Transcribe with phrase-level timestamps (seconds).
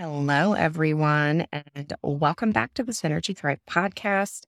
[0.00, 4.42] Hello, everyone, and welcome back to the Synergy Thrive podcast.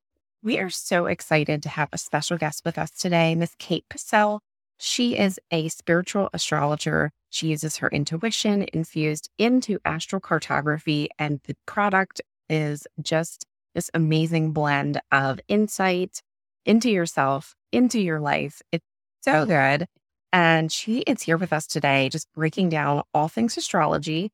[0.44, 4.38] We are so excited to have a special guest with us today, Miss Cait Possehl.
[4.78, 7.10] She is a spiritual astrologer.
[7.30, 13.44] She uses her intuition infused into astral cartography, and the product is just
[13.74, 16.22] this amazing blend of insight
[16.64, 18.62] into yourself, into your life.
[18.70, 18.86] It's
[19.22, 19.88] so good.
[20.32, 24.30] And she is here with us today, just breaking down all things astrology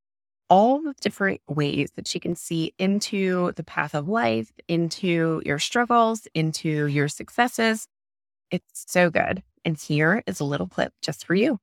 [0.49, 5.59] all the different ways that she can see into the path of life, into your
[5.59, 7.89] struggles, into your successes.
[8.51, 9.43] It's so good.
[9.65, 11.59] And here is a little clip just for you.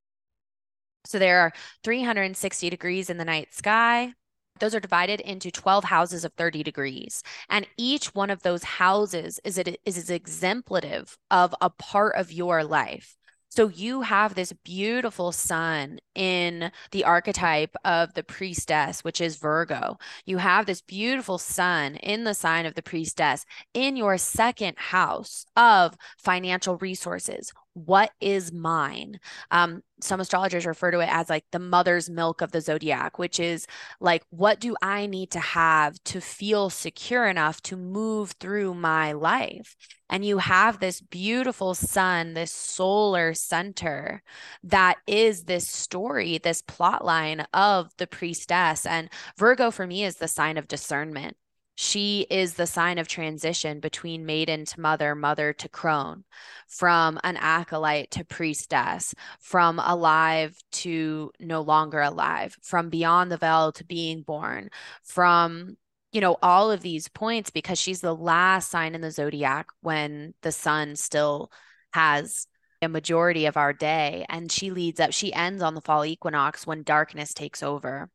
[1.06, 4.14] So there are 360 degrees in the night sky.
[4.60, 7.24] Those are divided into 12 houses of 30 degrees.
[7.50, 12.64] And each one of those houses is, it, is exemplative of a part of your
[12.64, 13.18] life.
[13.56, 20.00] So you have this beautiful sun in the archetype of the priestess, which is Virgo.
[20.26, 25.46] You have this beautiful sun in the sign of the priestess in your second house
[25.56, 29.20] of financial resources, what is mine?
[29.52, 33.40] Um, some astrologers refer to it as like the mother's milk of the zodiac which
[33.40, 33.66] is
[34.00, 39.14] like what do i need to have to feel secure enough to move through my
[39.14, 39.76] life?
[40.10, 44.22] And you have this beautiful sun this solar center
[44.64, 48.86] that is this story this plot line of the priestess.
[48.86, 51.38] And virgo for me is the sign of discernment
[51.76, 56.24] she is the sign of transition between maiden to mother, mother to crone,
[56.68, 63.72] from an acolyte to priestess, from alive to no longer alive, from beyond the veil
[63.72, 64.70] to being born,
[65.04, 65.78] from
[66.12, 70.36] you know all of these points because she's the last sign in the zodiac when
[70.44, 71.52] the sun still
[71.94, 72.48] has
[72.84, 76.68] a majority of our day and she leads up she ends on the fall equinox
[76.68, 78.10] when darkness takes over.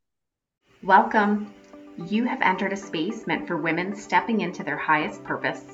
[0.83, 1.53] Welcome
[2.07, 5.65] you have entered a space meant for women stepping into their highest purpose.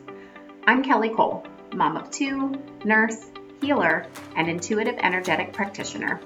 [0.67, 3.27] I'm Kelly Cole, mom of two, nurse,
[3.61, 6.19] healer, and intuitive energetic practitioner.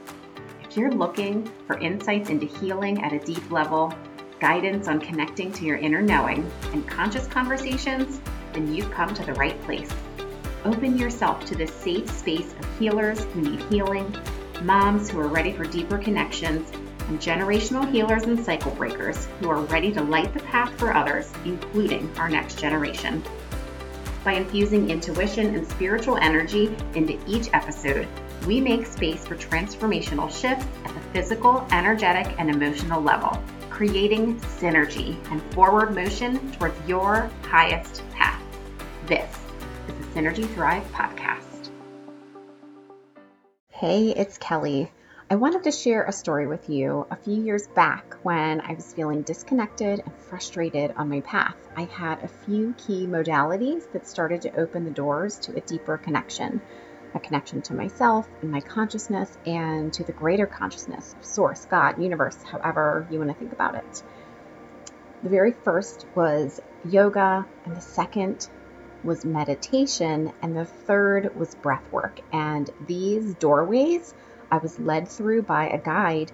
[0.63, 3.93] If you're looking for insights into healing at a deep level,
[4.39, 8.21] guidance on connecting to your inner knowing, and conscious conversations,
[8.53, 9.91] then you've come to the right place.
[10.65, 14.15] Open yourself to this safe space of healers who need healing,
[14.63, 16.71] moms who are ready for deeper connections,
[17.09, 21.33] and generational healers and cycle breakers who are ready to light the path for others,
[21.45, 23.23] including our next generation.
[24.25, 28.07] By infusing intuition and spiritual energy into each episode,
[28.47, 35.17] we make space for transformational shifts at the physical, energetic, and emotional level, creating synergy
[35.31, 38.43] and forward motion towards your highest path.
[39.07, 39.31] This
[39.89, 41.71] is the Synergy Thrive podcast.
[43.71, 44.91] Hey, it's Kelly.
[45.31, 48.95] I wanted to share a story with you a few years back when I was
[48.95, 51.55] feeling disconnected and frustrated on my path.
[51.77, 55.99] I had a few key modalities that started to open the doors to a deeper
[55.99, 56.63] connection
[57.15, 62.03] a connection to myself and my consciousness and to the greater consciousness of Source, God,
[62.03, 64.03] universe, however you want to think about it.
[65.23, 68.49] The very first was yoga, and the second
[69.05, 72.19] was meditation, and the third was breath work.
[72.33, 74.15] And these doorways
[74.51, 76.33] I was led through by a guide,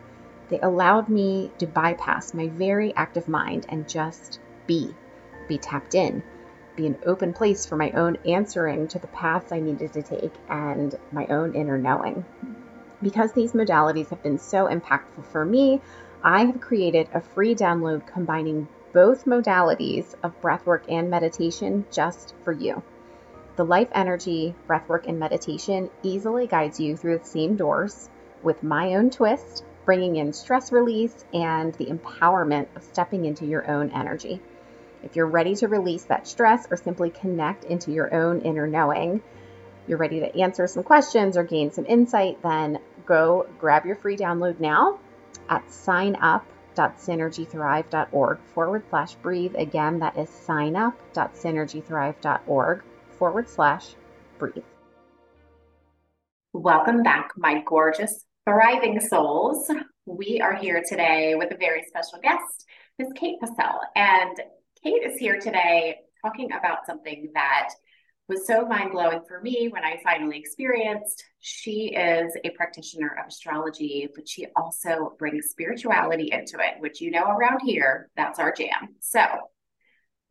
[0.48, 4.94] they allowed me to bypass my very active mind and just be,
[5.48, 6.22] be tapped in,
[6.76, 10.34] be an open place for my own answering to the paths I needed to take
[10.48, 12.25] and my own inner knowing.
[13.02, 15.81] Because these modalities have been so impactful for me,
[16.22, 22.52] I have created a free download combining both modalities of breathwork and meditation just for
[22.52, 22.82] you.
[23.56, 28.10] The life energy, breathwork, and meditation easily guides you through the same doors
[28.42, 33.70] with my own twist, bringing in stress release and the empowerment of stepping into your
[33.70, 34.41] own energy.
[35.04, 39.22] If you're ready to release that stress or simply connect into your own inner knowing,
[39.87, 44.16] you're ready to answer some questions or gain some insight, then go grab your free
[44.16, 44.98] download now
[45.48, 49.55] at signup.synergythrive.org forward slash breathe.
[49.56, 52.82] Again, that is signup.synergythrive.org
[53.25, 53.94] forward slash
[54.38, 54.62] breathe.
[56.53, 59.71] Welcome back, my gorgeous, thriving souls.
[60.05, 62.67] We are here today with a very special guest,
[62.99, 63.09] Ms.
[63.17, 63.79] Cait Possehl.
[63.97, 64.38] And
[64.82, 67.71] Cait is here today talking about something that
[68.29, 71.25] was so mind blowing for me when I finally experienced.
[71.41, 77.11] She is a practitioner of astrology, but she also brings spirituality into it, which you
[77.11, 78.97] know around here, that's our jam.
[79.00, 79.25] So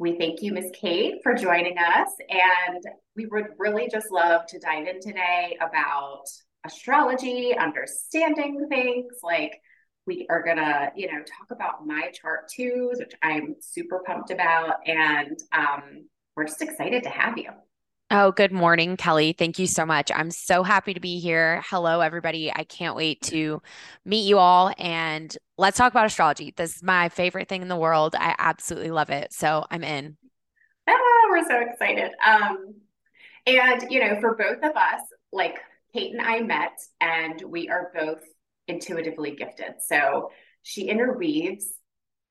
[0.04, 0.70] we thank you, Ms.
[0.74, 2.10] Cait, for joining us.
[2.30, 2.84] And
[3.16, 6.26] we would really just love to dive in today about
[6.66, 9.62] astrology, understanding things like
[10.06, 14.86] we are gonna, you know, talk about my chart twos, which I'm super pumped about,
[14.86, 17.52] and um, we're just excited to have you.
[18.16, 19.34] Oh, good morning, Kelly.
[19.36, 20.12] Thank you so much.
[20.14, 21.64] I'm so happy to be here.
[21.66, 22.54] Hello, everybody.
[22.54, 23.60] I can't wait to
[24.06, 26.54] meet you all and let's talk about astrology.
[26.56, 28.14] This is my favorite thing in the world.
[28.16, 29.34] I absolutely love it.
[29.34, 30.16] So I'm in.
[30.88, 30.94] Ah,
[31.32, 32.12] we're so excited.
[32.24, 32.76] Um,
[33.48, 35.02] and, you know, for both of us,
[35.32, 35.58] like
[35.96, 38.22] Cait and I met, and we are both
[38.68, 39.82] intuitively gifted.
[39.88, 40.30] So
[40.62, 41.66] she interweaves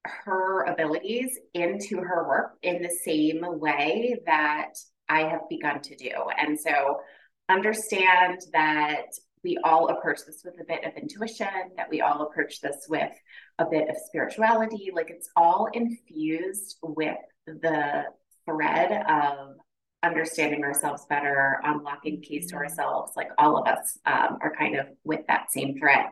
[0.04, 4.74] her abilities into her work in the same way that
[5.12, 6.10] I have begun to do.
[6.38, 7.00] And so
[7.48, 9.06] understand that
[9.44, 13.12] we all approach this with a bit of intuition, that we all approach this with
[13.58, 14.90] a bit of spirituality.
[14.94, 17.16] Like it's all infused with
[17.46, 18.04] the
[18.46, 19.56] thread of
[20.02, 22.62] understanding ourselves better, unlocking keys to mm-hmm.
[22.62, 23.12] ourselves.
[23.16, 26.06] Like all of us um, are kind of with that same thread.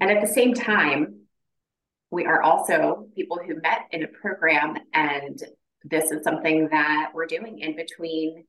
[0.00, 1.20] And at the same time,
[2.10, 5.40] we are also people who met in a program and
[5.84, 8.44] this is something that we're doing in between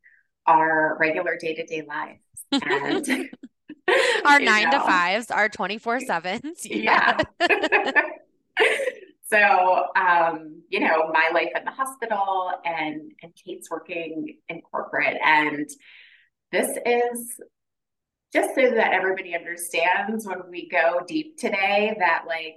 [0.46, 2.20] our regular day-to-day lives
[2.52, 3.30] and
[4.26, 4.72] our nine know.
[4.72, 7.18] to fives our 24 sevens yeah,
[7.50, 8.02] yeah.
[9.30, 15.18] so um, you know my life in the hospital and and Cait's working in corporate
[15.24, 15.70] and
[16.52, 17.40] this is
[18.34, 22.56] just so that everybody understands when we go deep today that like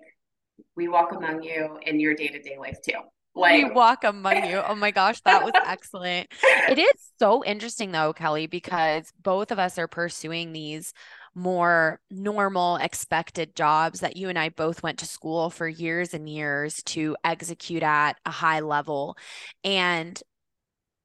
[0.77, 3.00] we walk among you in your day-to-day life too
[3.35, 4.63] like we walk among you.
[4.67, 6.29] Oh my gosh, that was excellent.
[6.69, 10.93] It is so interesting though, Kelly, because both of us are pursuing these
[11.35, 16.29] more normal expected jobs that you and I both went to school for years and
[16.29, 19.17] years to execute at a high level.
[19.65, 20.21] And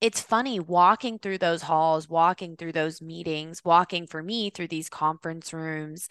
[0.02, 4.90] it's funny walking through those halls, walking through those meetings, walking for me through these
[4.90, 6.08] conference rooms.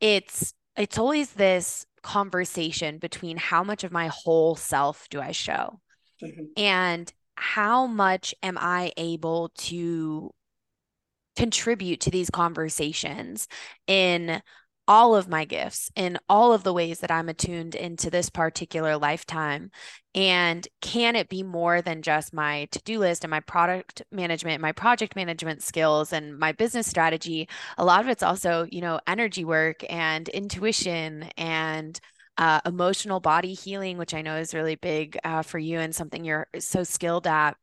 [0.00, 5.80] It's it's always this conversation between how much of my whole self do I show
[6.22, 6.44] mm-hmm.
[6.56, 10.30] and how much am I able to
[11.34, 13.48] contribute to these conversations
[13.88, 14.40] in
[14.88, 18.96] all of my gifts in all of the ways that I'm attuned into this particular
[18.96, 19.70] lifetime?
[20.14, 24.62] And can it be more than just my to do list and my product management,
[24.62, 27.48] my project management skills, and my business strategy?
[27.78, 32.00] A lot of it's also, you know, energy work and intuition and
[32.38, 36.24] uh, emotional body healing, which I know is really big uh, for you and something
[36.24, 37.56] you're so skilled at.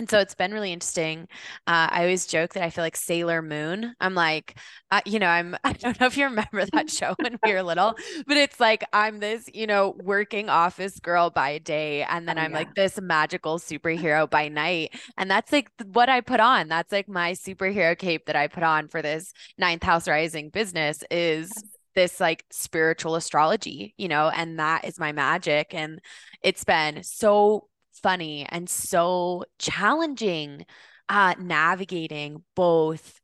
[0.00, 1.28] And so it's been really interesting.
[1.66, 3.94] Uh, I always joke that I feel like Sailor Moon.
[4.00, 4.56] I'm like,
[4.90, 7.62] uh, you know, I'm, I don't know if you remember that show when we were
[7.62, 7.94] little,
[8.26, 12.02] but it's like I'm this, you know, working office girl by day.
[12.04, 12.56] And then oh, I'm yeah.
[12.56, 14.98] like this magical superhero by night.
[15.18, 16.68] And that's like what I put on.
[16.68, 21.04] That's like my superhero cape that I put on for this ninth house rising business
[21.10, 21.52] is
[21.94, 25.74] this like spiritual astrology, you know, and that is my magic.
[25.74, 26.00] And
[26.42, 27.66] it's been so
[28.02, 30.66] funny and so challenging
[31.08, 33.20] uh, navigating both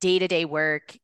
[0.00, 0.96] day to day work.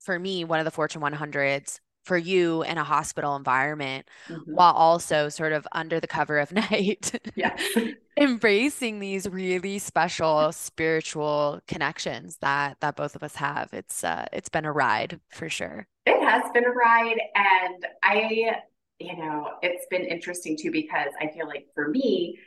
[0.00, 4.54] For me, one of the Fortune 100s, for you in a hospital environment, mm-hmm.
[4.54, 7.54] while also sort of under the cover of night, yeah.
[8.18, 13.68] embracing these really special spiritual connections that that both of us have.
[13.74, 15.86] It's uh, it's been a ride for sure.
[16.06, 18.62] It has been a ride, and I,
[18.98, 22.38] you know, it's been interesting too because I feel like for me,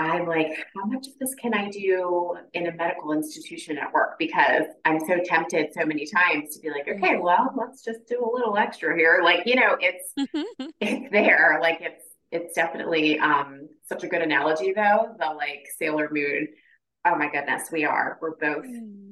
[0.00, 4.18] I'm like, how much of this can I do in a medical institution at work?
[4.18, 7.22] Because I'm so tempted so many times to be like, okay, mm-hmm.
[7.22, 9.20] well, let's just do a little extra here.
[9.22, 10.12] Like, you know, it's
[10.80, 11.58] it's there.
[11.60, 15.14] Like it's it's definitely um such a good analogy though.
[15.18, 16.48] The like Sailor Moon.
[17.04, 18.18] Oh my goodness, we are.
[18.22, 18.64] We're both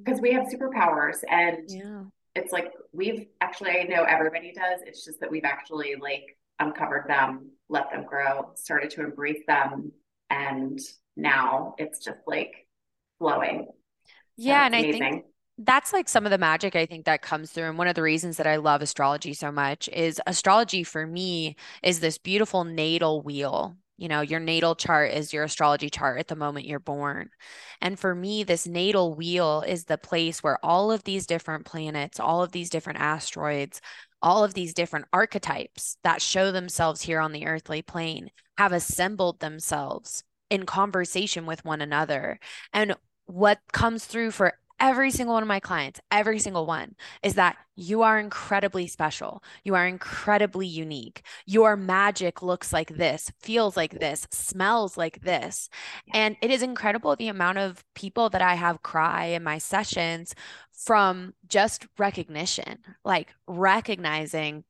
[0.03, 0.23] because mm.
[0.23, 2.03] we have superpowers and yeah.
[2.35, 4.81] it's like we've actually I know everybody does.
[4.87, 9.93] It's just that we've actually like uncovered them, let them grow, started to embrace them
[10.31, 10.79] and
[11.17, 12.67] now it's just like
[13.19, 13.69] flowing.
[14.37, 15.03] Yeah, and amazing.
[15.03, 15.25] I think
[15.59, 17.65] that's like some of the magic I think that comes through.
[17.65, 21.57] And one of the reasons that I love astrology so much is astrology for me
[21.83, 23.77] is this beautiful natal wheel.
[23.97, 27.31] You know, your natal chart is your astrology chart at the moment you're born.
[27.81, 32.21] And for me, this natal wheel is the place where all of these different planets,
[32.21, 33.81] all of these different asteroids,
[34.23, 39.41] all of these different archetypes that show themselves here on the earthly plane have assembled
[39.41, 42.41] themselves in conversation with one another.
[42.73, 42.97] And
[43.27, 47.57] what comes through for every single one of my clients, every single one, is that
[47.77, 49.43] you are incredibly special.
[49.65, 51.23] You are incredibly unique.
[51.47, 55.69] Your magic looks like this, feels like this, smells like this.
[56.13, 60.35] And it is incredible the amount of people that I have cry in my sessions
[60.73, 64.65] from just recognition, like recognizing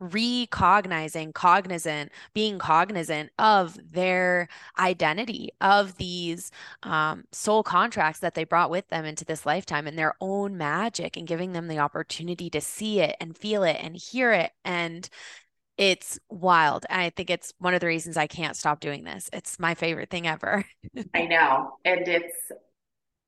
[0.00, 6.50] recognizing, cognizant, being cognizant of their identity, of these
[6.82, 11.16] um, soul contracts that they brought with them into this lifetime and their own magic,
[11.16, 14.50] and giving them the opportunity to see it and feel it and hear it.
[14.64, 15.08] And
[15.76, 16.84] it's wild.
[16.90, 19.30] And I think it's one of the reasons I can't stop doing this.
[19.32, 20.64] It's my favorite thing ever.
[21.14, 21.78] I know.
[21.84, 22.52] And it's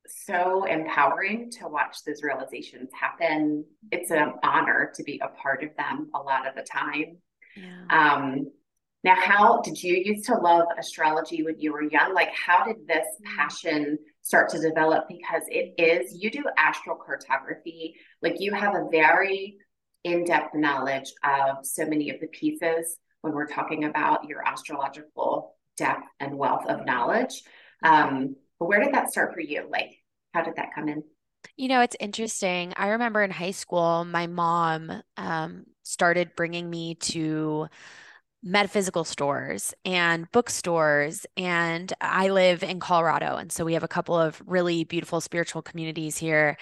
[0.07, 3.65] so empowering to watch those realizations happen.
[3.91, 7.17] It's an honor to be a part of them a lot of the time.
[7.55, 7.85] Yeah.
[7.89, 8.51] Um,
[9.03, 12.13] now, how did you used to love astrology when you were young?
[12.13, 13.37] Like, how did this mm.
[13.37, 15.05] passion start to develop?
[15.09, 19.57] Because it is, you do astral cartography, like, you have a very
[20.03, 25.55] in depth knowledge of so many of the pieces when we're talking about your astrological
[25.77, 27.41] depth and wealth of knowledge.
[27.83, 29.67] Um, but where did that start for you?
[29.69, 29.97] Like,
[30.33, 31.03] how did that come in?
[31.57, 32.73] You know, it's interesting.
[32.77, 37.67] I remember in high school, my mom um, started bringing me to
[38.41, 41.25] metaphysical stores and bookstores.
[41.35, 43.35] And I live in Colorado.
[43.35, 46.55] And so we have a couple of really beautiful spiritual communities here.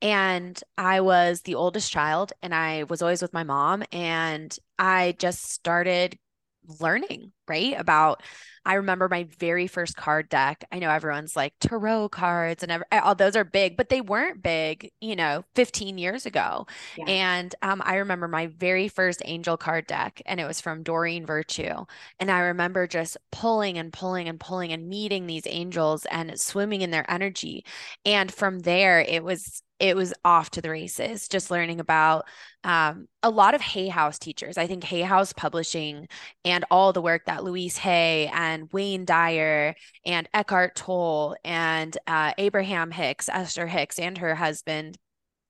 [0.00, 3.82] And I was the oldest child, and I was always with my mom.
[3.90, 6.16] And I just started
[6.80, 7.74] learning, right?
[7.78, 8.22] About,
[8.64, 10.64] I remember my very first card deck.
[10.70, 14.42] I know everyone's like tarot cards and every, all those are big, but they weren't
[14.42, 16.66] big, you know, 15 years ago.
[16.96, 17.06] Yeah.
[17.06, 21.24] And um, I remember my very first angel card deck, and it was from Doreen
[21.24, 21.84] Virtue.
[22.20, 26.82] And I remember just pulling and pulling and pulling and meeting these angels and swimming
[26.82, 27.64] in their energy.
[28.04, 32.26] And from there, it was it was off to the races just learning about
[32.64, 34.58] um, a lot of hay house teachers.
[34.58, 36.08] I think hay house publishing
[36.44, 42.32] and all the work that louise hay and wayne dyer and eckhart tolle and uh,
[42.38, 44.98] abraham hicks esther hicks and her husband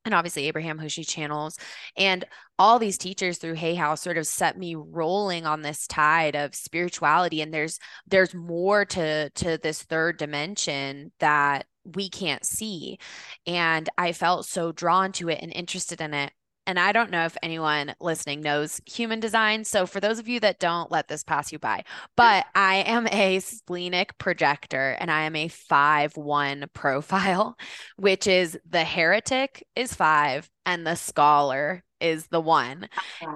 [0.05, 1.59] and obviously Abraham who she channels
[1.97, 2.25] and
[2.59, 6.55] all these teachers through Hay House sort of set me rolling on this tide of
[6.55, 12.99] spirituality and there's there's more to to this third dimension that we can't see.
[13.47, 16.33] And I felt so drawn to it and interested in it.
[16.67, 19.65] And I don't know if anyone listening knows human design.
[19.65, 21.85] So, for those of you that don't, let this pass you by.
[22.15, 27.57] But I am a splenic projector and I am a 5 1 profile,
[27.97, 32.89] which is the heretic is five and the scholar is the one.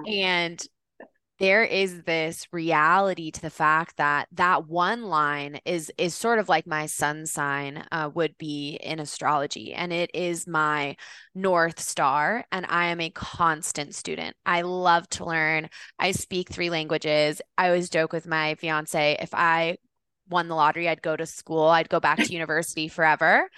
[0.07, 0.63] And
[1.39, 6.47] there is this reality to the fact that that one line is is sort of
[6.47, 10.95] like my sun sign uh, would be in astrology and it is my
[11.33, 14.35] north star and i am a constant student.
[14.45, 15.69] I love to learn.
[15.99, 17.41] I speak three languages.
[17.57, 19.77] I always joke with my fiance if i
[20.29, 21.65] won the lottery i'd go to school.
[21.65, 23.49] I'd go back to university forever.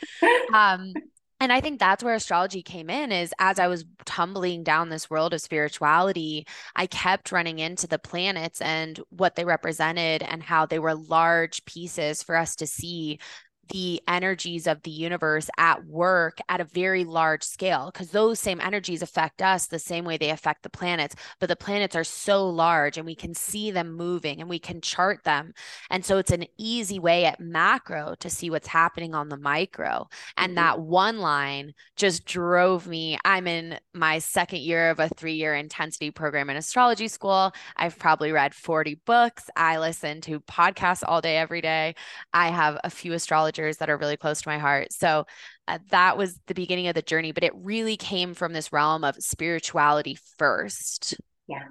[0.54, 0.94] Um
[1.40, 5.10] and i think that's where astrology came in is as i was tumbling down this
[5.10, 10.66] world of spirituality i kept running into the planets and what they represented and how
[10.66, 13.20] they were large pieces for us to see
[13.70, 18.62] the energies of the universe at work at a very large scale because those same
[18.62, 22.48] energies affect us the same way they affect the planets but the planets are so
[22.48, 25.54] large and we can see them moving and we can chart them.
[25.90, 30.08] And so it's an easy way at macro to see what's happening on the micro.
[30.38, 30.56] And mm-hmm.
[30.56, 33.18] that one line just drove me.
[33.26, 37.52] I'm in my second year of a 3 year intensity program in astrology school.
[37.76, 39.50] I've probably read 40 books.
[39.56, 41.96] I listen to podcasts all day every day.
[42.34, 44.92] I have a few astrology that are really close to my heart.
[44.92, 45.26] So
[45.68, 49.04] uh, that was the beginning of the journey, but it really came from this realm
[49.04, 51.16] of spirituality first.
[51.48, 51.64] Yeah.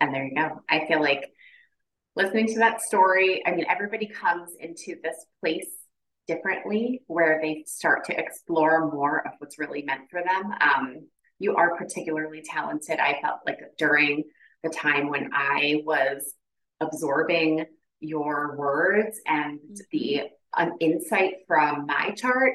[0.00, 0.62] And there you go.
[0.68, 1.24] I feel like
[2.16, 5.68] listening to that story, I mean, everybody comes into this place
[6.26, 10.52] differently where they start to explore more of what's really meant for them.
[10.60, 12.98] Um, you are particularly talented.
[12.98, 14.24] I felt like during
[14.62, 16.34] the time when I was
[16.80, 17.64] absorbing
[18.00, 19.74] your words and mm-hmm.
[19.92, 20.22] the
[20.56, 22.54] an insight from my chart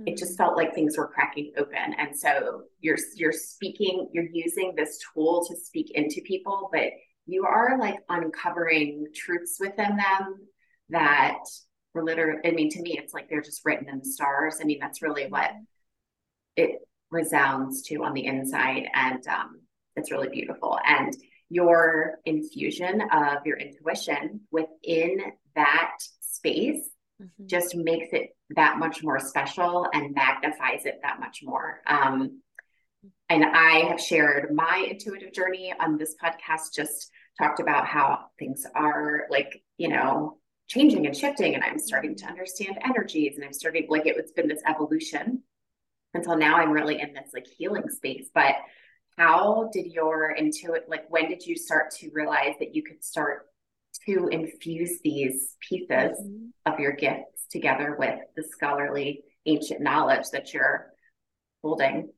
[0.00, 0.08] mm-hmm.
[0.08, 0.44] it just mm-hmm.
[0.44, 5.44] felt like things were cracking open and so you're you're speaking you're using this tool
[5.46, 6.90] to speak into people but
[7.26, 10.36] you are like uncovering truths within them
[10.88, 11.38] that
[11.94, 14.64] were literally i mean to me it's like they're just written in the stars i
[14.64, 15.62] mean that's really what mm-hmm.
[16.56, 16.70] it
[17.10, 19.60] resounds to on the inside and um,
[19.96, 21.12] it's really beautiful and
[21.50, 25.18] your infusion of your intuition within
[25.56, 26.88] that space
[27.20, 27.46] mm-hmm.
[27.46, 31.80] just makes it that much more special and magnifies it that much more.
[31.86, 32.40] Um,
[33.28, 38.64] and I have shared my intuitive journey on this podcast, just talked about how things
[38.74, 40.38] are like, you know,
[40.68, 41.54] changing and shifting.
[41.54, 45.42] And I'm starting to understand energies and I'm starting, like, it, it's been this evolution
[46.14, 48.28] until now I'm really in this like healing space.
[48.34, 48.56] But
[49.20, 53.46] how did your intuit like when did you start to realize that you could start
[54.06, 56.46] to infuse these pieces mm-hmm.
[56.72, 60.86] of your gifts together with the scholarly ancient knowledge that you're
[61.62, 62.08] holding?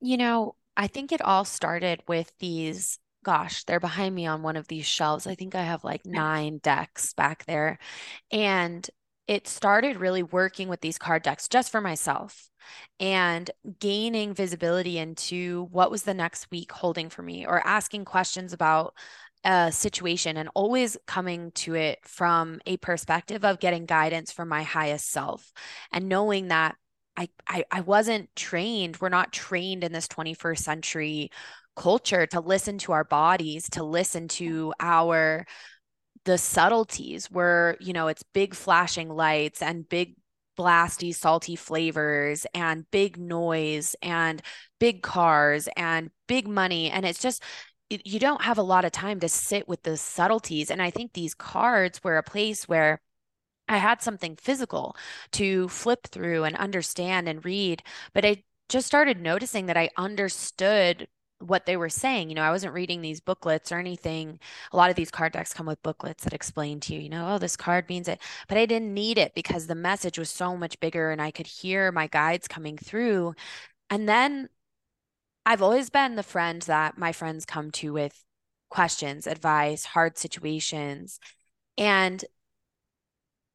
[0.00, 4.56] You know, I think it all started with these gosh, they're behind me on one
[4.56, 5.28] of these shelves.
[5.28, 7.78] I think I have like nine decks back there.
[8.32, 8.88] And
[9.28, 12.50] it started really working with these card decks just for myself
[13.00, 13.50] and
[13.80, 18.94] gaining visibility into what was the next week holding for me or asking questions about
[19.44, 24.62] a situation and always coming to it from a perspective of getting guidance from my
[24.62, 25.52] highest self
[25.92, 26.76] and knowing that
[27.16, 28.98] I, I I wasn't trained.
[29.00, 31.30] We're not trained in this 21st century
[31.76, 35.46] culture to listen to our bodies, to listen to our
[36.24, 40.14] the subtleties where, you know, it's big flashing lights and big
[40.58, 44.42] blasty, salty flavors and big noise and
[44.78, 46.90] big cars and big money.
[46.90, 47.42] And it's just,
[47.90, 50.70] you don't have a lot of time to sit with the subtleties.
[50.70, 53.00] And I think these cards were a place where
[53.68, 54.96] I had something physical
[55.32, 57.82] to flip through and understand and read.
[58.12, 61.08] But I just started noticing that I understood
[61.42, 62.28] what they were saying.
[62.28, 64.38] You know, I wasn't reading these booklets or anything.
[64.72, 67.34] A lot of these card decks come with booklets that explain to you, you know,
[67.34, 68.20] oh, this card means it.
[68.48, 71.46] But I didn't need it because the message was so much bigger and I could
[71.46, 73.34] hear my guides coming through.
[73.90, 74.48] And then
[75.46, 78.24] I've always been the friend that my friends come to with
[78.70, 81.18] questions, advice, hard situations.
[81.78, 82.24] And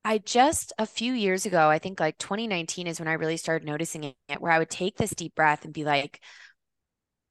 [0.06, 3.66] I just a few years ago, I think like 2019 is when I really started
[3.66, 6.22] noticing it, where I would take this deep breath and be like,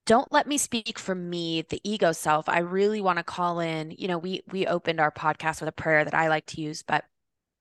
[0.07, 3.91] don't let me speak for me the ego self i really want to call in
[3.91, 6.83] you know we we opened our podcast with a prayer that i like to use
[6.83, 7.05] but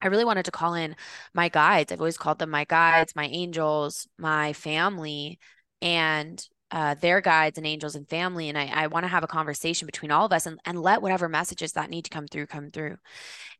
[0.01, 0.95] i really wanted to call in
[1.33, 5.37] my guides i've always called them my guides my angels my family
[5.81, 9.27] and uh, their guides and angels and family and i, I want to have a
[9.27, 12.47] conversation between all of us and, and let whatever messages that need to come through
[12.47, 12.97] come through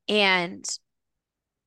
[0.08, 0.65] and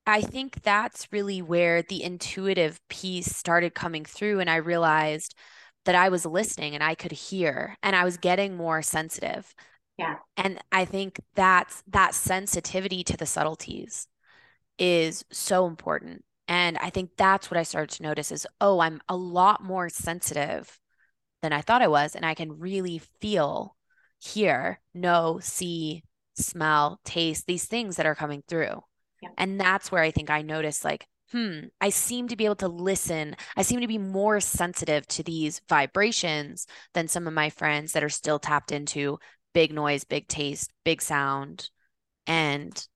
[0.06, 4.40] I think that's really where the intuitive piece started coming through.
[4.40, 5.35] And I realized
[5.84, 9.54] that I was listening and I could hear and I was getting more sensitive.
[9.96, 10.16] Yeah.
[10.36, 14.06] And I think that's that sensitivity to the subtleties
[14.78, 16.24] is so important.
[16.46, 19.88] And I think that's what I started to notice is, oh, I'm a lot more
[19.88, 20.78] sensitive
[21.42, 22.14] than I thought I was.
[22.14, 23.76] And I can really feel,
[24.18, 28.82] hear, know, see, smell, taste these things that are coming through.
[29.20, 29.30] Yeah.
[29.36, 32.68] And that's where I think I noticed like, hmm, I seem to be able to
[32.68, 33.36] listen.
[33.56, 38.04] I seem to be more sensitive to these vibrations than some of my friends that
[38.04, 39.18] are still tapped into
[39.54, 41.70] big noise, big taste, big sound.
[42.26, 42.86] And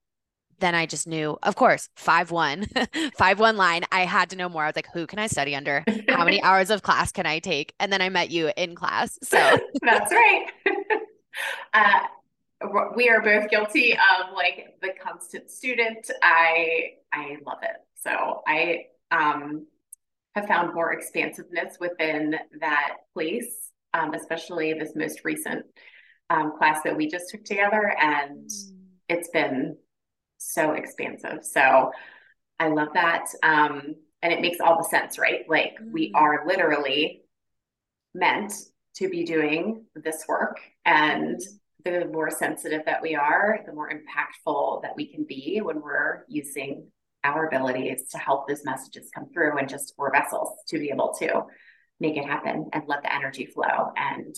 [0.62, 2.66] then I just knew, of course, five one,
[3.18, 3.82] five one line.
[3.90, 4.62] I had to know more.
[4.62, 5.84] I was like, who can I study under?
[6.08, 7.74] How many hours of class can I take?
[7.80, 9.18] And then I met you in class.
[9.22, 9.36] So
[9.82, 10.46] that's right.
[11.74, 12.00] uh,
[12.94, 16.10] we are both guilty of like the constant student.
[16.22, 17.76] I I love it.
[18.02, 19.66] So I um,
[20.34, 25.66] have found more expansiveness within that place, um, especially this most recent
[26.30, 27.94] um, class that we just took together.
[28.00, 28.76] And mm.
[29.08, 29.76] it's been
[30.38, 31.40] so expansive.
[31.42, 31.92] So
[32.58, 33.26] I love that.
[33.42, 35.40] Um, and it makes all the sense, right?
[35.48, 35.92] Like mm.
[35.92, 37.22] we are literally
[38.14, 38.52] meant
[38.96, 40.60] to be doing this work.
[40.84, 41.40] And
[41.84, 46.24] the more sensitive that we are, the more impactful that we can be when we're
[46.28, 46.88] using
[47.24, 51.14] our abilities to help those messages come through and just we're vessels to be able
[51.18, 51.42] to
[52.00, 53.92] make it happen and let the energy flow.
[53.96, 54.34] And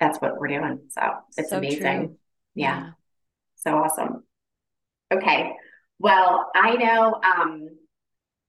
[0.00, 0.80] that's what we're doing.
[0.88, 1.02] So
[1.36, 2.16] it's so amazing.
[2.54, 2.80] Yeah.
[2.80, 2.90] yeah.
[3.56, 4.24] So awesome.
[5.12, 5.52] Okay.
[5.98, 7.68] Well, I know um,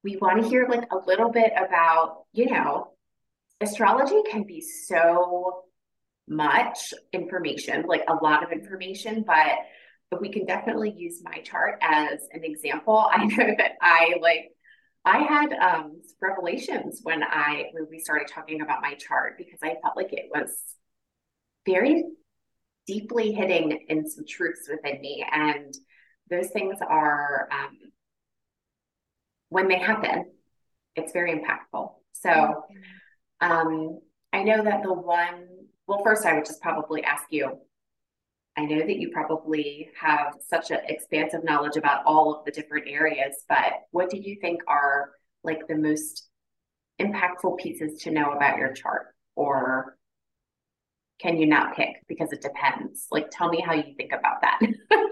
[0.04, 2.94] we want to hear like a little bit about, you know,
[3.62, 5.64] astrology can be so
[6.28, 9.60] much information, like a lot of information, but
[10.20, 13.08] we can definitely use my chart as an example.
[13.12, 14.52] I know that I like
[15.06, 19.76] I had um, revelations when I when we started talking about my chart because I
[19.82, 20.50] felt like it was
[21.66, 22.06] very
[22.88, 25.74] deeply hitting in some truths within me, and
[26.30, 27.78] those things are um,
[29.50, 30.32] when they happen,
[30.96, 31.92] it's very impactful.
[32.14, 33.52] So mm-hmm.
[33.52, 34.00] um,
[34.32, 35.48] I know that the one.
[35.86, 37.60] Well, first I would just probably ask you
[38.56, 42.88] I know that you probably have such an expansive knowledge about all of the different
[42.88, 45.12] areas, but what do you think are
[45.44, 46.30] like the most
[47.02, 49.08] impactful pieces to know about your chart?
[49.36, 49.98] Or
[51.20, 53.08] can you not pick because it depends?
[53.10, 54.60] Like, tell me how you think about that.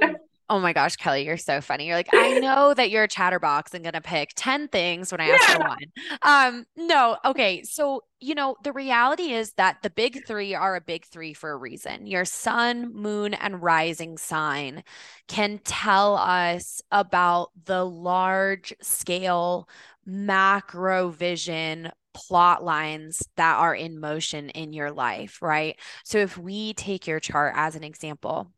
[0.52, 1.88] Oh my gosh, Kelly, you're so funny.
[1.88, 5.30] You're like, I know that you're a chatterbox and gonna pick 10 things when I
[5.30, 5.56] ask yeah.
[5.56, 5.78] for one.
[6.24, 7.64] Um, no, okay.
[7.64, 11.52] So, you know, the reality is that the big three are a big three for
[11.52, 12.06] a reason.
[12.06, 14.84] Your sun, moon, and rising sign
[15.30, 19.70] can tell us about the large scale
[20.06, 25.80] macro vision plot lines that are in motion in your life, right?
[26.04, 28.52] So if we take your chart as an example,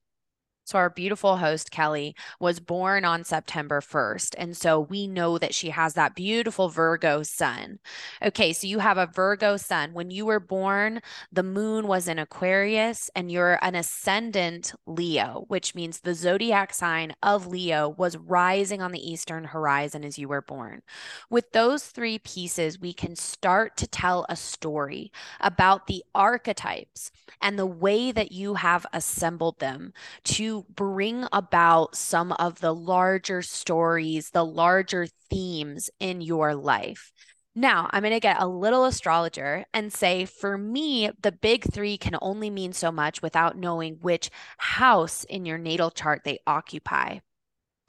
[0.65, 4.35] so, our beautiful host, Kelly, was born on September 1st.
[4.37, 7.79] And so we know that she has that beautiful Virgo sun.
[8.21, 9.93] Okay, so you have a Virgo sun.
[9.93, 15.75] When you were born, the moon was in Aquarius and you're an ascendant Leo, which
[15.75, 20.41] means the zodiac sign of Leo was rising on the eastern horizon as you were
[20.41, 20.81] born.
[21.29, 27.59] With those three pieces, we can start to tell a story about the archetypes and
[27.59, 29.91] the way that you have assembled them
[30.23, 37.11] to bring about some of the larger stories, the larger themes in your life.
[37.55, 41.97] Now, I'm going to get a little astrologer and say, for me, the big three
[41.97, 47.19] can only mean so much without knowing which house in your natal chart they occupy.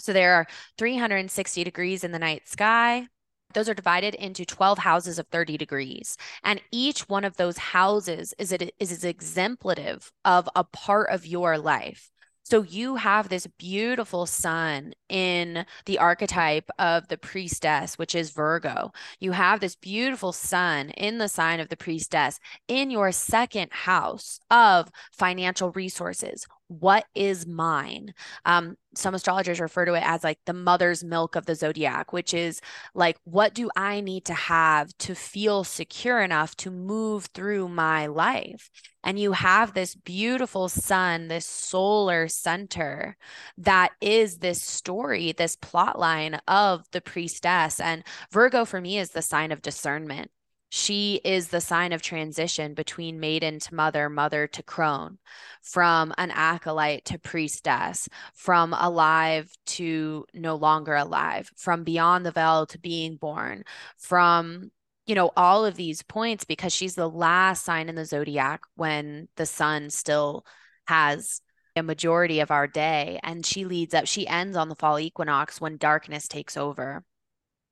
[0.00, 0.46] So there are
[0.76, 3.06] 360 degrees in the night sky.
[3.54, 6.18] Those are divided into 12 houses of 30 degrees.
[6.42, 11.56] And each one of those houses is, it, is exemplative of a part of your
[11.56, 12.10] life.
[12.44, 18.92] So you have this beautiful sun in the archetype of the priestess, which is Virgo.
[19.18, 24.40] You have this beautiful sun in the sign of the priestess in your second house
[24.50, 28.14] of financial resources, what is mine?
[28.44, 32.32] Um, some astrologers refer to it as like the mother's milk of the zodiac which
[32.32, 32.60] is
[32.94, 38.06] like what do i need to have to feel secure enough to move through my
[38.06, 38.70] life?
[39.02, 43.16] And you have this beautiful sun this solar center
[43.58, 47.80] that is this story this plot line of the priestess.
[47.80, 50.30] And virgo for me is the sign of discernment
[50.76, 55.18] she is the sign of transition between maiden to mother, mother to crone,
[55.62, 62.66] from an acolyte to priestess, from alive to no longer alive, from beyond the veil
[62.66, 63.62] to being born,
[63.98, 64.72] from
[65.06, 69.28] you know all of these points because she's the last sign in the zodiac when
[69.36, 70.44] the sun still
[70.88, 71.40] has
[71.76, 75.60] a majority of our day and she leads up she ends on the fall equinox
[75.60, 77.04] when darkness takes over.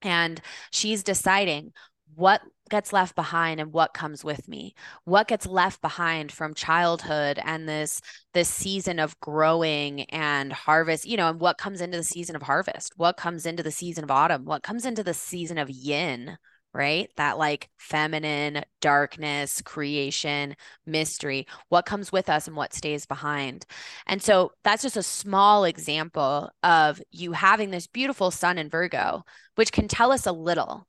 [0.02, 1.72] And she's deciding
[2.14, 4.74] what gets left behind and what comes with me.
[5.04, 8.00] What gets left behind from childhood and this
[8.32, 12.42] this season of growing and harvest you know and what comes into the season of
[12.42, 16.38] harvest what comes into the season of autumn what comes into the season of yin
[16.74, 17.10] right?
[17.16, 20.56] That like feminine darkness creation
[20.86, 23.66] mystery what comes with us and what stays behind.
[24.06, 29.24] And so that's just a small example of you having this beautiful sun in virgo
[29.56, 30.86] which can tell us a little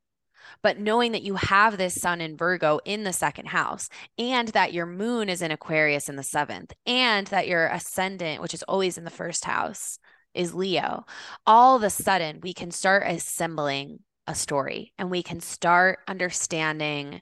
[0.64, 4.74] but knowing that you have this sun in Virgo in the second house and that
[4.74, 8.98] your moon is in Aquarius in the seventh and that your ascendant, which is always
[8.98, 10.00] in the first house,
[10.34, 11.06] is Leo,
[11.46, 17.22] all of a sudden we can start assembling a story and we can start understanding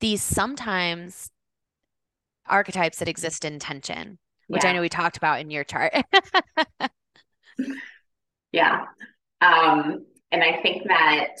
[0.00, 1.30] these sometimes
[2.46, 4.70] archetypes that exist in tension, which yeah.
[4.70, 5.94] I know we talked about in your chart.
[8.52, 8.84] yeah.
[9.40, 11.36] Um, and I think that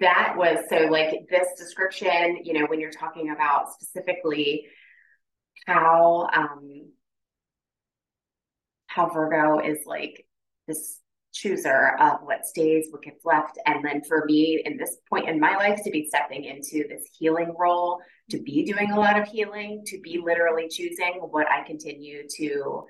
[0.00, 4.66] that was so like this description, you know, when you're talking about specifically
[5.66, 6.90] how um
[8.86, 10.26] how Virgo is like
[10.66, 11.00] this
[11.32, 13.58] chooser of what stays, what gets left.
[13.66, 17.08] And then for me, in this point in my life, to be stepping into this
[17.18, 21.64] healing role, to be doing a lot of healing, to be literally choosing what I
[21.66, 22.84] continue to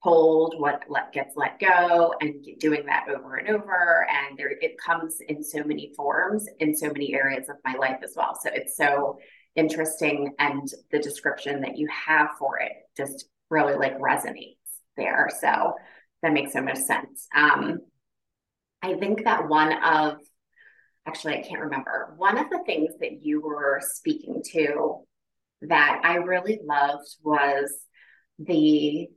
[0.00, 4.06] hold what let, gets let go and doing that over and over.
[4.08, 7.98] And there it comes in so many forms in so many areas of my life
[8.02, 8.36] as well.
[8.40, 9.18] So it's so
[9.56, 14.56] interesting and the description that you have for it just really like resonates
[14.96, 15.28] there.
[15.40, 15.74] So
[16.22, 17.26] that makes so much sense.
[17.34, 17.80] Um
[18.82, 20.16] i think that one of
[21.06, 22.14] actually i can't remember.
[22.16, 25.00] One of the things that you were speaking to
[25.62, 27.70] that i really loved was
[28.38, 29.08] the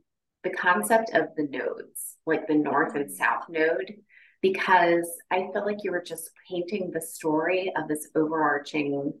[0.44, 3.94] the concept of the nodes, like the north and south node,
[4.40, 9.14] because I feel like you were just painting the story of this overarching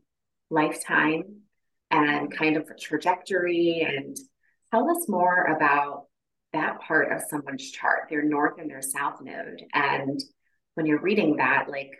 [0.50, 1.40] lifetime
[1.90, 3.86] and kind of trajectory.
[3.88, 4.16] And
[4.70, 6.04] tell us more about
[6.52, 9.62] that part of someone's chart, their north and their south node.
[9.72, 10.20] And
[10.74, 11.90] when you're reading that, like,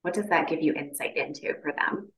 [0.00, 2.10] what does that give you insight into for them?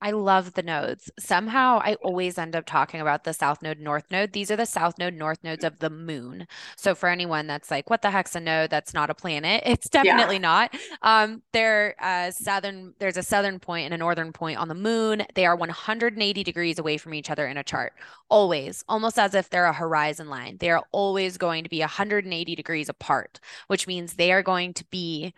[0.00, 1.10] I love the nodes.
[1.18, 4.32] Somehow I always end up talking about the south node, north node.
[4.32, 6.46] These are the south node, north nodes of the moon.
[6.76, 8.68] So for anyone that's like, what the heck's a node?
[8.68, 9.62] That's not a planet.
[9.74, 10.40] It's definitely yeah.
[10.40, 10.74] not.
[11.02, 15.24] Um, there uh southern, there's a southern point and a northern point on the moon.
[15.34, 17.94] They are 180 degrees away from each other in a chart.
[18.28, 20.58] Always, almost as if they're a horizon line.
[20.60, 24.84] They are always going to be 180 degrees apart, which means they are going to
[24.86, 25.34] be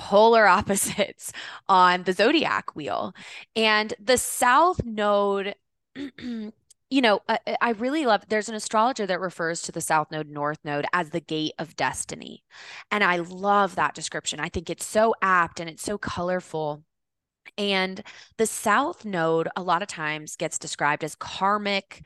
[0.00, 1.32] polar opposites
[1.68, 3.14] on the zodiac wheel.
[3.54, 5.54] And the south node,
[5.94, 6.52] you
[6.90, 10.58] know, I, I, really love there's an astrologer that refers to the south node, north
[10.64, 12.42] node as the gate of destiny.
[12.90, 14.40] And I love that description.
[14.40, 16.82] I think it's so apt and it's so colorful.
[17.58, 18.02] And
[18.38, 22.02] the south node, a lot of times, gets described as karmic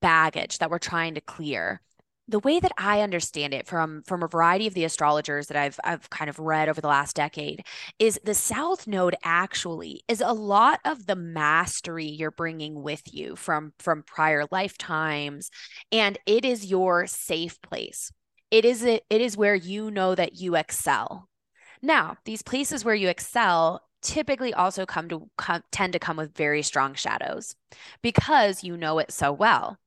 [0.00, 1.80] baggage that we're trying to clear
[2.28, 5.78] the way that I understand it from from a variety of the astrologers that I've
[5.84, 7.64] I've kind of read over the last decade
[7.98, 13.36] is the south node actually is a lot of the mastery you're bringing with you
[13.36, 15.50] from from prior lifetimes
[15.90, 18.12] and it is your safe place.
[18.50, 21.28] It is it, it is where you know that you excel.
[21.82, 26.36] Now, these places where you excel typically also come to come, tend to come with
[26.36, 27.54] very strong shadows
[28.02, 29.78] because you know it so well.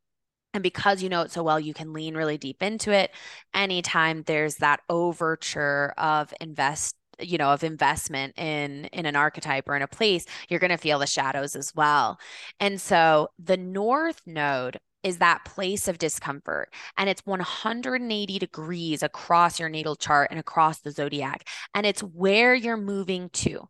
[0.55, 3.11] And because you know it so well, you can lean really deep into it.
[3.53, 9.75] Anytime there's that overture of invest you know of investment in in an archetype or
[9.77, 12.19] in a place you're going to feel the shadows as well
[12.59, 19.61] and so the north node is that place of discomfort and it's 180 degrees across
[19.61, 23.65] your natal chart and across the zodiac and it's where you're moving to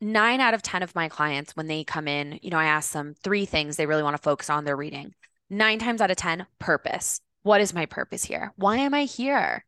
[0.00, 2.92] nine out of 10 of my clients, when they come in, you know, I ask
[2.92, 5.14] them three things they really want to focus on their reading
[5.56, 7.20] nine times out of 10, purpose.
[7.42, 8.52] What is my purpose here?
[8.56, 9.64] Why am I here?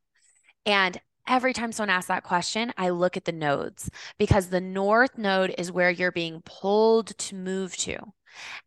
[0.65, 5.19] And every time someone asks that question, I look at the nodes because the north
[5.19, 7.99] node is where you're being pulled to move to.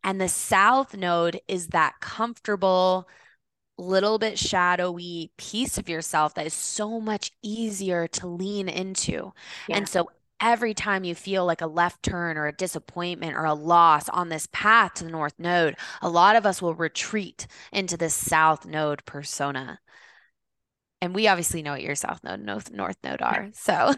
[0.02, 3.08] And the south node is that comfortable,
[3.78, 9.32] little bit shadowy piece of yourself that is so much easier to lean into.
[9.68, 9.78] Yeah.
[9.78, 13.54] And so every time you feel like a left turn or a disappointment or a
[13.54, 17.96] loss on this path to the north node, a lot of us will retreat into
[17.96, 19.78] this south node persona.
[21.02, 23.50] And we obviously know what your south node and north, north node are.
[23.54, 23.92] So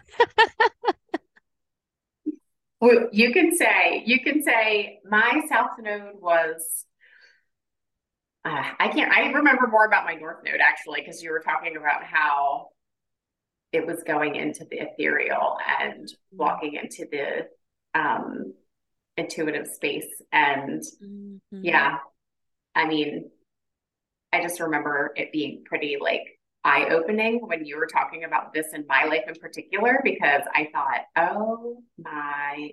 [2.79, 6.85] well, you can say, you can say my south node was
[8.45, 11.77] uh, I can't I remember more about my north node actually because you were talking
[11.77, 12.67] about how
[13.73, 17.47] it was going into the ethereal and walking into the
[17.99, 18.53] um,
[19.17, 20.07] intuitive space.
[20.31, 21.63] And mm-hmm.
[21.63, 21.97] yeah,
[22.75, 23.31] I mean,
[24.31, 28.67] I just remember it being pretty like eye opening when you were talking about this
[28.73, 32.71] in my life in particular, because I thought, oh my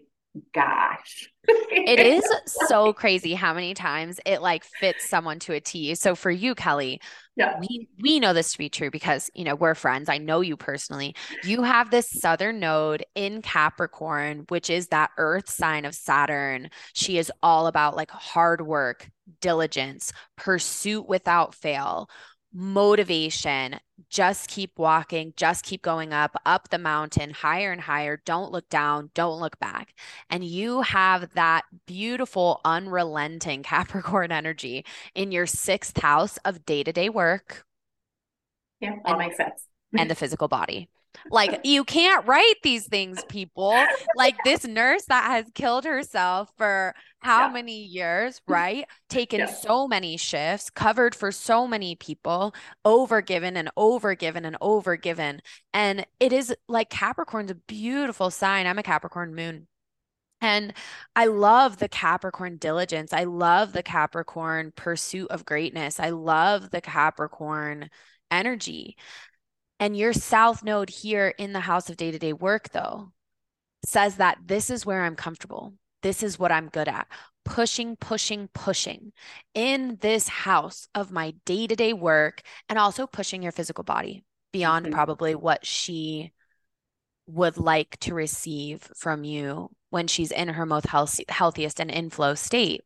[0.54, 1.30] gosh.
[1.70, 2.24] It is
[2.68, 5.94] so crazy how many times it like fits someone to a T.
[5.94, 7.00] So for you, Kelly,
[7.36, 7.58] yeah.
[7.60, 10.08] we we know this to be true because you know we're friends.
[10.08, 11.14] I know you personally.
[11.44, 16.70] You have this southern node in Capricorn, which is that earth sign of Saturn.
[16.94, 19.10] She is all about like hard work,
[19.40, 22.08] diligence, pursuit without fail
[22.52, 23.80] motivation.
[24.08, 28.20] Just keep walking just keep going up up the mountain higher and higher.
[28.24, 29.94] Don't look down don't look back.
[30.30, 34.84] And you have that beautiful unrelenting capricorn energy
[35.14, 37.64] in your sixth house of day-to-day work
[38.80, 39.66] yeah that makes sense.
[39.96, 40.88] and the physical body
[41.30, 43.84] like you can't write these things, people.
[44.16, 47.52] Like this nurse that has killed herself for how yeah.
[47.52, 48.86] many years, right?
[49.08, 49.46] Taken yeah.
[49.46, 52.54] so many shifts, covered for so many people,
[52.84, 55.40] overgiven and overgiven and overgiven.
[55.72, 58.66] And it is like Capricorn's a beautiful sign.
[58.66, 59.66] I'm a Capricorn moon.
[60.40, 60.72] And
[61.14, 63.12] I love the Capricorn diligence.
[63.12, 66.00] I love the Capricorn pursuit of greatness.
[66.00, 67.90] I love the Capricorn
[68.30, 68.96] energy.
[69.80, 73.12] And your south node here in the house of day to day work, though,
[73.84, 75.72] says that this is where I'm comfortable.
[76.02, 77.08] This is what I'm good at.
[77.46, 79.12] Pushing, pushing, pushing
[79.54, 84.22] in this house of my day to day work and also pushing your physical body
[84.52, 84.94] beyond mm-hmm.
[84.94, 86.32] probably what she
[87.26, 92.10] would like to receive from you when she's in her most healthy, healthiest and in
[92.10, 92.82] flow state.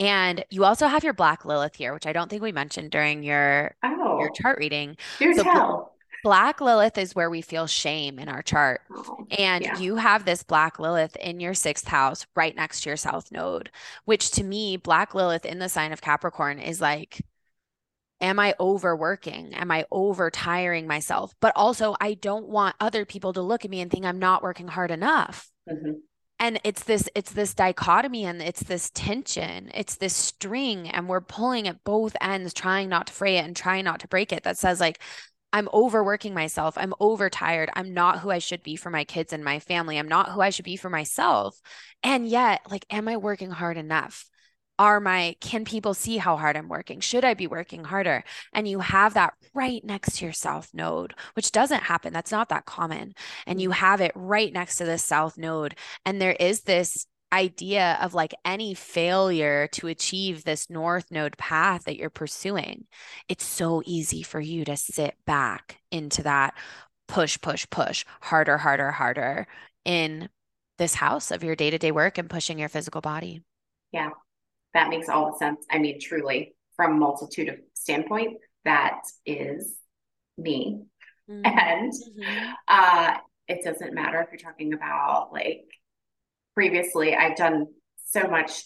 [0.00, 3.22] And you also have your Black Lilith here, which I don't think we mentioned during
[3.22, 4.96] your oh, your chart reading.
[5.18, 5.90] Do so.
[6.24, 8.80] Black Lilith is where we feel shame in our chart.
[8.92, 9.78] Oh, and yeah.
[9.78, 13.70] you have this Black Lilith in your sixth house right next to your South Node,
[14.04, 17.20] which to me, Black Lilith in the sign of Capricorn is like,
[18.20, 19.54] am I overworking?
[19.54, 21.34] Am I over tiring myself?
[21.40, 24.42] But also, I don't want other people to look at me and think I'm not
[24.42, 25.50] working hard enough.
[25.70, 25.92] Mm-hmm.
[26.40, 31.20] And it's this it's this dichotomy and it's this tension it's this string and we're
[31.20, 34.44] pulling at both ends trying not to fray it and trying not to break it
[34.44, 35.00] that says like
[35.52, 36.76] I'm overworking myself.
[36.76, 37.70] I'm overtired.
[37.74, 39.98] I'm not who I should be for my kids and my family.
[39.98, 41.58] I'm not who I should be for myself.
[42.02, 44.28] And yet, like, am I working hard enough?
[44.78, 47.00] Are my, can people see how hard I'm working?
[47.00, 48.22] Should I be working harder?
[48.52, 52.12] And you have that right next to your south node, which doesn't happen.
[52.12, 53.14] That's not that common.
[53.46, 53.74] And you mm.
[53.74, 55.74] have it right next to the south node.
[56.04, 61.84] And there is this idea of like any failure to achieve this north node path
[61.84, 62.86] that you're pursuing,
[63.28, 66.54] it's so easy for you to sit back into that
[67.06, 69.46] push, push, push, harder, harder, harder
[69.84, 70.28] in
[70.78, 73.42] this house of your day to day work and pushing your physical body.
[73.92, 74.10] Yeah,
[74.78, 75.66] that makes all the sense.
[75.68, 79.76] I mean, truly, from multitude of standpoint, that is
[80.36, 80.84] me.
[81.28, 81.40] Mm-hmm.
[81.44, 82.52] And mm-hmm.
[82.68, 83.14] uh,
[83.48, 85.64] it doesn't matter if you're talking about like
[86.54, 87.66] previously I've done
[88.06, 88.62] so much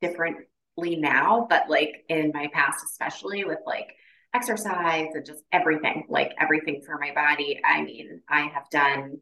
[0.00, 0.48] differently
[0.96, 3.94] now, but like in my past, especially with like
[4.34, 7.60] exercise and just everything, like everything for my body.
[7.64, 9.18] I mean, I have done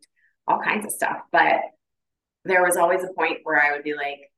[0.49, 1.61] all kinds of stuff, but
[2.47, 4.30] there was always a point where I would be like,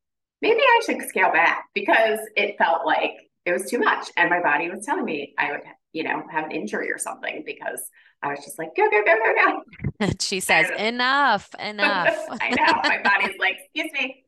[0.43, 3.13] maybe I should scale back because it felt like
[3.47, 4.11] it was too much.
[4.17, 7.43] And my body was telling me I would, you know, have an injury or something
[7.47, 7.81] because
[8.23, 9.63] I was just like, go, go, go, go,
[10.01, 10.13] go.
[10.21, 12.17] she says, enough, enough.
[12.41, 12.81] I know.
[12.85, 14.25] My body's like, excuse me.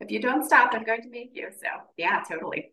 [0.00, 1.48] If you don't stop, I'm going to make you.
[1.50, 2.72] So, yeah, totally.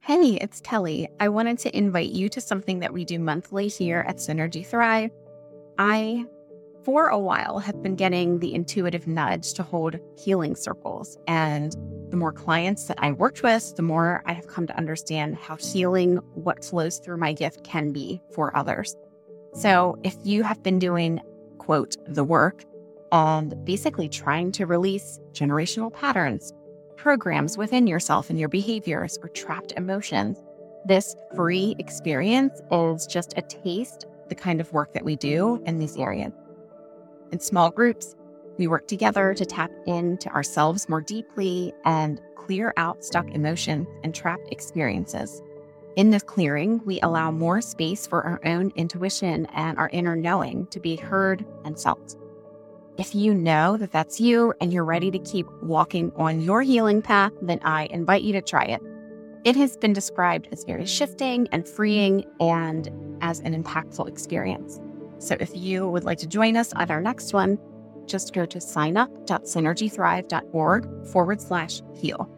[0.00, 1.08] Hey, it's Kelly.
[1.18, 5.10] I wanted to invite you to something that we do monthly here at Synergy Thrive.
[5.78, 6.26] I,
[6.84, 11.18] for a while, have been getting the intuitive nudge to hold healing circles.
[11.26, 11.74] And
[12.10, 15.56] the more clients that I worked with, the more I have come to understand how
[15.56, 18.94] healing what flows through my gift can be for others.
[19.54, 21.20] So if you have been doing,
[21.58, 22.64] quote, the work
[23.12, 26.52] and basically trying to release generational patterns,
[26.96, 30.42] programs within yourself and your behaviors, or trapped emotions,
[30.86, 35.78] this free experience is just a taste the kind of work that we do in
[35.78, 36.32] these areas.
[37.34, 38.14] In small groups,
[38.58, 44.14] we work together to tap into ourselves more deeply and clear out stuck emotions and
[44.14, 45.42] trapped experiences.
[45.96, 50.68] In this clearing, we allow more space for our own intuition and our inner knowing
[50.68, 52.14] to be heard and felt.
[52.98, 57.02] If you know that that's you and you're ready to keep walking on your healing
[57.02, 58.80] path, then I invite you to try it.
[59.42, 64.78] It has been described as very shifting and freeing and as an impactful experience.
[65.18, 67.58] So if you would like to join us at our next one,
[68.06, 72.28] just go to signup.synergythrive.org forward slash heal.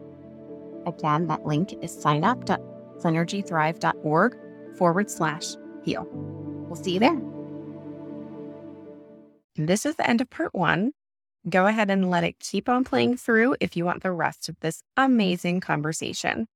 [0.87, 4.37] Again, that link is signup.synergythrive.org synergythrive.org
[4.77, 6.07] forward slash heal.
[6.69, 7.21] We'll see you there.
[9.57, 10.93] This is the end of part one.
[11.49, 14.59] Go ahead and let it keep on playing through if you want the rest of
[14.61, 16.49] this amazing conversation.